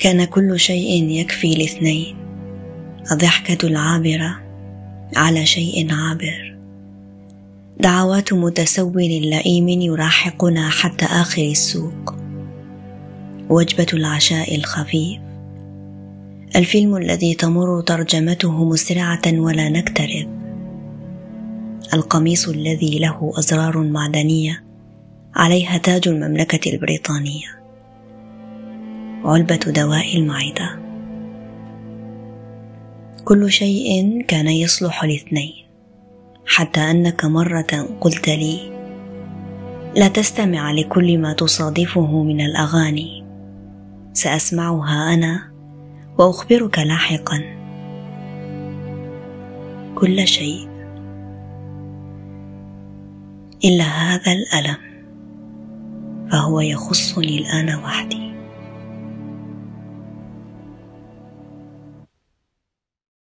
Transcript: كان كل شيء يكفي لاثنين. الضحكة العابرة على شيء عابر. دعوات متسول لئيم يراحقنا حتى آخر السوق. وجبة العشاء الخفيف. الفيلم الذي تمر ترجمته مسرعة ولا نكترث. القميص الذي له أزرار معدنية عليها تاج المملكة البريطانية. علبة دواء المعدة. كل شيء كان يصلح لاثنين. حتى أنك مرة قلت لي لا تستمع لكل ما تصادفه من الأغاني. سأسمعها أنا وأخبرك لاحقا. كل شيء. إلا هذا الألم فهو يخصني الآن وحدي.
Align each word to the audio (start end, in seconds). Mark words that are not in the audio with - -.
كان 0.00 0.24
كل 0.24 0.60
شيء 0.60 1.08
يكفي 1.08 1.54
لاثنين. 1.54 2.16
الضحكة 3.12 3.66
العابرة 3.66 4.40
على 5.16 5.46
شيء 5.46 5.92
عابر. 5.92 6.56
دعوات 7.80 8.32
متسول 8.32 9.02
لئيم 9.02 9.68
يراحقنا 9.68 10.70
حتى 10.70 11.04
آخر 11.04 11.42
السوق. 11.42 12.14
وجبة 13.48 13.86
العشاء 13.92 14.56
الخفيف. 14.56 15.20
الفيلم 16.56 16.96
الذي 16.96 17.34
تمر 17.34 17.80
ترجمته 17.80 18.64
مسرعة 18.64 19.22
ولا 19.26 19.68
نكترث. 19.68 20.26
القميص 21.94 22.48
الذي 22.48 22.98
له 22.98 23.32
أزرار 23.38 23.78
معدنية 23.78 24.62
عليها 25.34 25.78
تاج 25.78 26.08
المملكة 26.08 26.70
البريطانية. 26.70 27.59
علبة 29.30 29.56
دواء 29.56 30.16
المعدة. 30.16 30.80
كل 33.24 33.50
شيء 33.50 34.22
كان 34.28 34.48
يصلح 34.48 35.04
لاثنين. 35.04 35.66
حتى 36.46 36.80
أنك 36.80 37.24
مرة 37.24 37.88
قلت 38.00 38.28
لي 38.28 38.72
لا 39.96 40.08
تستمع 40.08 40.72
لكل 40.72 41.18
ما 41.18 41.32
تصادفه 41.32 42.22
من 42.22 42.40
الأغاني. 42.40 43.24
سأسمعها 44.12 45.14
أنا 45.14 45.52
وأخبرك 46.18 46.78
لاحقا. 46.78 47.40
كل 49.94 50.26
شيء. 50.26 50.68
إلا 53.64 53.84
هذا 53.84 54.32
الألم 54.32 54.76
فهو 56.32 56.60
يخصني 56.60 57.38
الآن 57.38 57.74
وحدي. 57.74 58.29